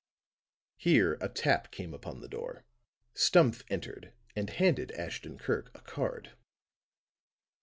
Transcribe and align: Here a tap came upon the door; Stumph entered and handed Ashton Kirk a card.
Here 0.77 1.15
a 1.21 1.29
tap 1.29 1.69
came 1.71 1.93
upon 1.93 2.21
the 2.21 2.27
door; 2.27 2.65
Stumph 3.13 3.61
entered 3.69 4.13
and 4.35 4.49
handed 4.49 4.91
Ashton 4.93 5.37
Kirk 5.37 5.69
a 5.75 5.81
card. 5.81 6.31